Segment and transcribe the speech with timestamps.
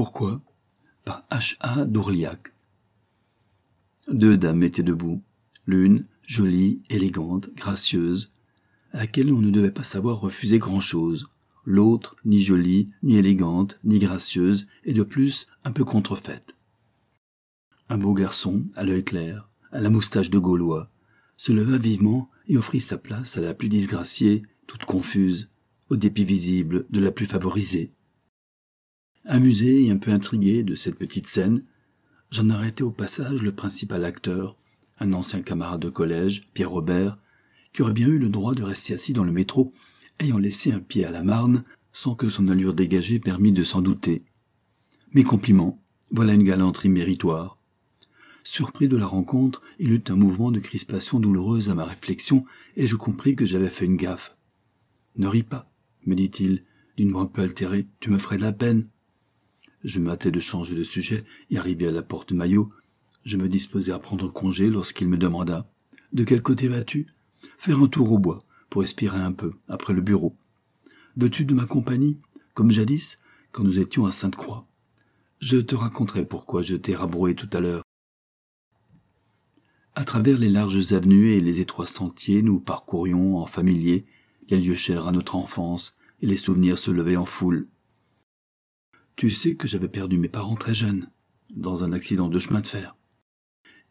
[0.00, 0.40] Pourquoi?
[1.04, 1.84] Par H.A.
[1.84, 2.54] d'Ourliac.
[4.08, 5.22] Deux dames étaient debout,
[5.66, 8.32] l'une jolie, élégante, gracieuse,
[8.92, 11.28] à laquelle on ne devait pas savoir refuser grand-chose,
[11.66, 16.56] l'autre ni jolie, ni élégante, ni gracieuse, et de plus un peu contrefaite.
[17.90, 20.90] Un beau garçon, à l'œil clair, à la moustache de Gaulois,
[21.36, 25.50] se leva vivement et offrit sa place à la plus disgraciée, toute confuse,
[25.90, 27.92] au dépit visible de la plus favorisée.
[29.26, 31.62] Amusé et un peu intrigué de cette petite scène,
[32.30, 34.56] j'en arrêtai au passage le principal acteur,
[34.98, 37.18] un ancien camarade de collège, Pierre Robert,
[37.72, 39.74] qui aurait bien eu le droit de rester assis dans le métro,
[40.20, 43.82] ayant laissé un pied à la marne, sans que son allure dégagée permît de s'en
[43.82, 44.24] douter.
[45.12, 47.58] Mes compliments, voilà une galanterie méritoire.
[48.42, 52.86] Surpris de la rencontre, il eut un mouvement de crispation douloureuse à ma réflexion, et
[52.86, 54.34] je compris que j'avais fait une gaffe.
[55.16, 55.70] Ne ris pas,
[56.06, 56.64] me dit-il,
[56.96, 58.88] d'une voix un peu altérée, tu me ferais de la peine.
[59.82, 62.70] Je m'hâtais de changer de sujet et arrivé à la porte Maillot,
[63.24, 65.70] je me disposais à prendre congé lorsqu'il me demanda
[66.12, 67.06] De quel côté vas-tu?
[67.58, 70.36] Faire un tour au bois, pour respirer un peu, après le bureau.
[71.16, 72.18] Veux-tu de ma compagnie,
[72.54, 73.18] comme jadis,
[73.52, 74.66] quand nous étions à Sainte-Croix
[75.40, 77.82] Je te raconterai pourquoi je t'ai rabroué tout à l'heure.
[79.94, 84.06] À travers les larges avenues et les étroits sentiers, nous parcourions en familier
[84.48, 87.68] les lieux chers à notre enfance, et les souvenirs se levaient en foule.
[89.20, 91.10] Tu sais que j'avais perdu mes parents très jeunes,
[91.54, 92.96] dans un accident de chemin de fer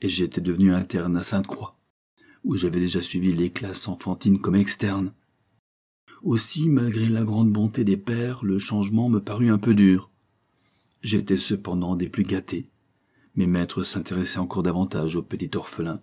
[0.00, 1.76] et j'étais devenu interne à Sainte-Croix,
[2.44, 5.12] où j'avais déjà suivi les classes enfantines comme externe.
[6.22, 10.12] Aussi, malgré la grande bonté des pères, le changement me parut un peu dur.
[11.02, 12.70] J'étais cependant des plus gâtés.
[13.34, 16.00] Mes maîtres s'intéressaient encore davantage au petit orphelin.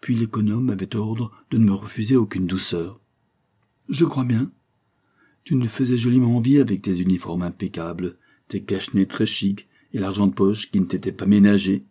[0.00, 2.98] Puis l'économe avait ordre de ne me refuser aucune douceur.
[3.88, 4.50] Je crois bien.
[5.44, 10.26] Tu nous faisais joliment envie avec tes uniformes impeccables, tes cache-nez très chics et l'argent
[10.26, 11.86] de poche qui ne t'était pas ménagé.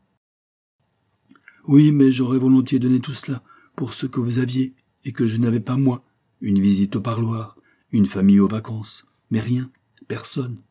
[1.66, 3.44] Oui, mais j'aurais volontiers donné tout cela
[3.76, 4.75] pour ce que vous aviez,
[5.06, 6.06] et que je n'avais pas moi,
[6.41, 7.58] une visite au parloir,
[7.91, 9.72] une famille aux vacances, mais rien,
[10.08, 10.64] personne.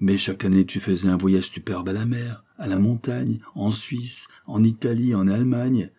[0.00, 3.70] Mais chaque année tu faisais un voyage superbe à la mer, à la montagne, en
[3.70, 5.90] Suisse, en Italie, en Allemagne,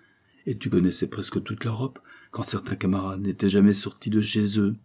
[0.45, 1.99] et tu connaissais presque toute l'Europe,
[2.31, 4.75] quand certains camarades n'étaient jamais sortis de chez eux.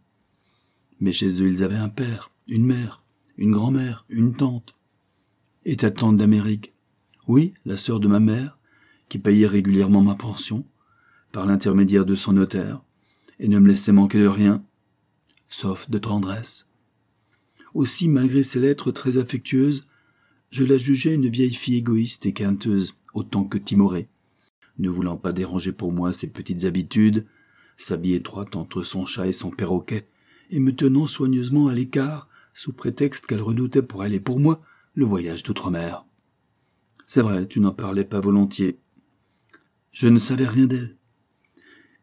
[1.00, 3.02] Mais chez eux ils avaient un père, une mère,
[3.40, 4.74] une grand-mère, une tante.
[5.64, 6.74] Et ta tante d'Amérique,
[7.26, 8.58] oui, la sœur de ma mère,
[9.08, 10.66] qui payait régulièrement ma pension,
[11.32, 12.82] par l'intermédiaire de son notaire,
[13.38, 14.62] et ne me laissait manquer de rien,
[15.48, 16.68] sauf de tendresse.
[17.72, 19.86] Aussi, malgré ses lettres très affectueuses,
[20.50, 24.08] je la jugeais une vieille fille égoïste et quinteuse, autant que timorée,
[24.78, 27.26] ne voulant pas déranger pour moi ses petites habitudes,
[27.78, 30.08] sa vie étroite entre son chat et son perroquet,
[30.50, 34.62] et me tenant soigneusement à l'écart, sous prétexte qu'elle redoutait pour elle et pour moi
[34.94, 36.04] le voyage d'outre-mer.
[37.06, 38.78] C'est vrai, tu n'en parlais pas volontiers.
[39.92, 40.96] Je ne savais rien d'elle.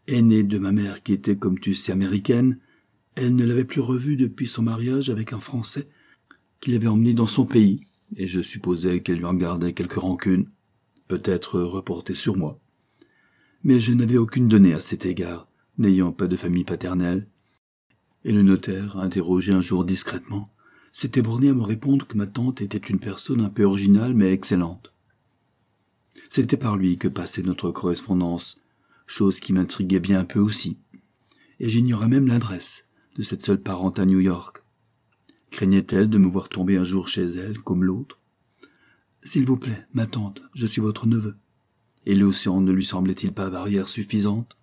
[0.08, 2.60] Aînée de ma mère qui était, comme tu sais, américaine,
[3.16, 5.88] elle ne l'avait plus revue depuis son mariage avec un Français
[6.60, 7.82] qu'il avait emmené dans son pays,
[8.16, 10.50] et je supposais qu'elle lui en gardait quelque rancune,
[11.08, 12.60] peut-être reportée sur moi.
[13.64, 15.48] Mais je n'avais aucune donnée à cet égard,
[15.78, 17.28] n'ayant pas de famille paternelle.
[18.28, 20.52] Et le notaire, interrogé un jour discrètement,
[20.92, 24.34] s'était borné à me répondre que ma tante était une personne un peu originale mais
[24.34, 24.92] excellente.
[26.30, 28.60] C'était par lui que passait notre correspondance,
[29.06, 30.78] chose qui m'intriguait bien un peu aussi.
[31.62, 34.62] Et j'ignorais même l'adresse de cette seule parente à New York.
[35.50, 38.20] Craignait-elle de me voir tomber un jour chez elle comme l'autre?
[39.24, 41.38] S'il vous plaît, ma tante, je suis votre neveu.
[42.06, 44.58] Et l'océan ne lui semblait-il pas barrière suffisante?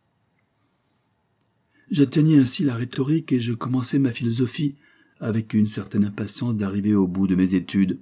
[1.90, 4.74] J'atteignais ainsi la rhétorique et je commençais ma philosophie
[5.20, 7.98] avec une certaine impatience d'arriver au bout de mes études.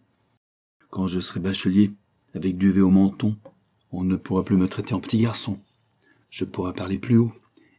[0.90, 1.92] Quand je serai bachelier,
[2.34, 3.36] avec duvet au menton,
[3.90, 5.58] on ne pourra plus me traiter en petit garçon.
[6.30, 7.32] Je pourrai parler plus haut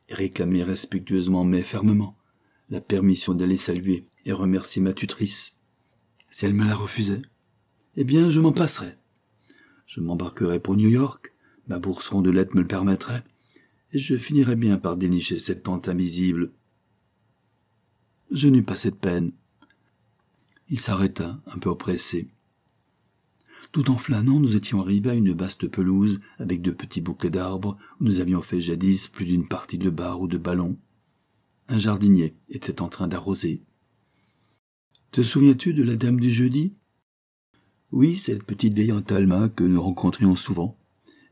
[0.10, 2.16] et réclamer respectueusement mais fermement
[2.70, 5.54] la permission d'aller saluer et remercier ma tutrice.
[6.30, 7.22] Si elle me la refusait,
[7.96, 8.98] eh bien je m'en passerais.
[9.86, 11.34] Je m'embarquerais pour New York,
[11.68, 13.24] ma bourse rondelette me le permettrait,
[14.00, 16.52] je finirais bien par dénicher cette tente invisible.
[18.32, 19.32] Je n'eus pas cette peine.
[20.70, 22.30] Il s'arrêta, un peu oppressé.
[23.72, 27.78] Tout en flânant, nous étions arrivés à une vaste pelouse avec de petits bouquets d'arbres
[28.00, 30.78] où nous avions fait jadis plus d'une partie de bar ou de ballon.
[31.68, 33.62] Un jardinier était en train d'arroser.
[35.12, 36.74] Te souviens-tu de la dame du jeudi?
[37.92, 40.78] Oui, cette petite vieille Talma que nous rencontrions souvent,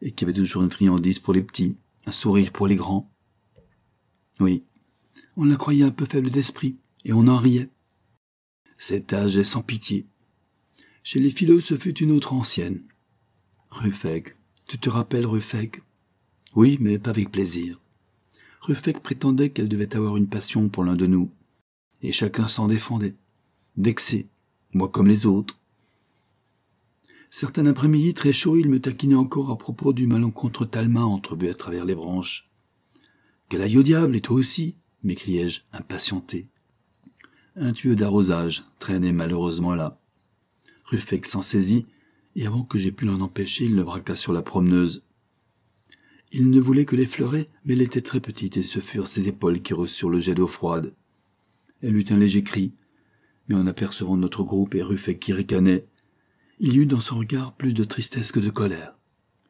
[0.02, 1.76] et qui avait toujours une friandise pour les petits,
[2.06, 3.12] un sourire pour les grands.
[4.40, 4.64] Oui,
[5.38, 7.70] on la croyait un peu faible d'esprit, et on en riait.
[8.78, 10.08] Cet âge est sans pitié,
[11.04, 12.82] Chez les philos, ce fut une autre ancienne.
[13.70, 14.36] Ruffec.
[14.68, 15.82] Tu te rappelles Ruffec
[16.56, 17.80] Oui, mais pas avec plaisir.
[18.62, 21.32] Ruffec prétendait qu'elle devait avoir une passion pour l'un de nous.
[22.02, 23.16] Et chacun s'en défendait.
[23.78, 24.28] Vexé.
[24.74, 25.61] Moi comme les autres.
[27.34, 31.54] Certains après-midi très chaud, il me taquinait encore à propos du malencontre Talma entrevu à
[31.54, 32.52] travers les branches.
[33.48, 36.50] Qu'elle aille au diable, et toi aussi m'écriai-je, impatienté.
[37.56, 39.98] Un tuyau d'arrosage traînait malheureusement là.
[40.84, 41.86] Ruffec s'en saisit,
[42.36, 45.02] et avant que j'aie pu l'en empêcher, il le braqua sur la promeneuse.
[46.34, 49.62] Il ne voulait que l'effleurer, mais elle était très petite, et ce furent ses épaules
[49.62, 50.94] qui reçurent le jet d'eau froide.
[51.82, 52.74] Elle eut un léger cri,
[53.48, 55.88] mais en apercevant notre groupe et Ruffec qui ricanait,
[56.64, 58.96] il y eut dans son regard plus de tristesse que de colère,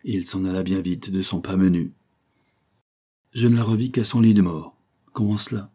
[0.05, 1.91] il s'en alla bien vite de son pas menu.
[3.33, 4.77] Je ne la revis qu'à son lit de mort.
[5.11, 5.73] Comment cela?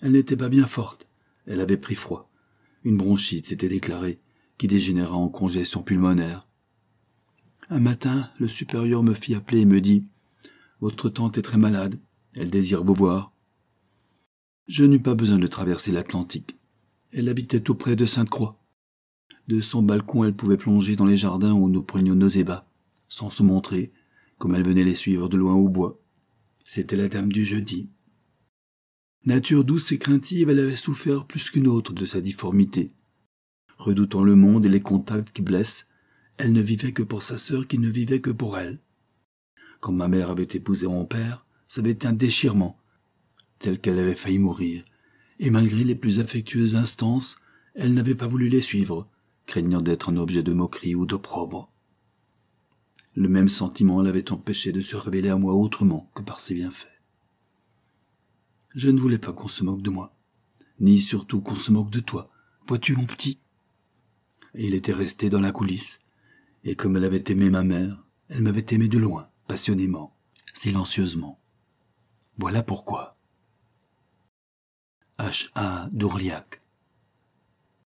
[0.00, 1.08] Elle n'était pas bien forte.
[1.44, 2.30] Elle avait pris froid.
[2.84, 4.20] Une bronchite s'était déclarée,
[4.58, 6.46] qui dégénéra en congestion pulmonaire.
[7.68, 10.04] Un matin, le supérieur me fit appeler et me dit
[10.80, 11.98] Votre tante est très malade.
[12.34, 13.32] Elle désire vous voir.
[14.68, 16.56] Je n'eus pas besoin de traverser l'Atlantique.
[17.10, 18.56] Elle habitait auprès de Sainte-Croix.
[19.48, 22.68] De son balcon, elle pouvait plonger dans les jardins où nous prenions nos ébats,
[23.08, 23.92] sans se montrer,
[24.38, 26.00] comme elle venait les suivre de loin au bois.
[26.64, 27.88] C'était la dame du jeudi.
[29.24, 32.92] Nature douce et craintive, elle avait souffert plus qu'une autre de sa difformité.
[33.78, 35.86] Redoutant le monde et les contacts qui blessent,
[36.38, 38.80] elle ne vivait que pour sa sœur qui ne vivait que pour elle.
[39.80, 42.78] Quand ma mère avait épousé mon père, ça avait été un déchirement,
[43.58, 44.84] tel qu'elle avait failli mourir,
[45.38, 47.36] et malgré les plus affectueuses instances,
[47.74, 49.08] elle n'avait pas voulu les suivre,
[49.46, 51.72] craignant d'être un objet de moquerie ou d'opprobre.
[53.14, 56.88] Le même sentiment l'avait empêché de se révéler à moi autrement que par ses bienfaits.
[58.74, 60.14] Je ne voulais pas qu'on se moque de moi,
[60.80, 62.28] ni surtout qu'on se moque de toi.
[62.66, 63.40] Vois-tu, mon petit?
[64.54, 65.98] Et il était resté dans la coulisse,
[66.64, 70.16] et comme elle avait aimé ma mère, elle m'avait aimé de loin, passionnément,
[70.52, 71.40] silencieusement.
[72.36, 73.14] Voilà pourquoi.
[75.18, 75.48] H.
[75.54, 75.88] A.
[75.92, 76.60] Dourliac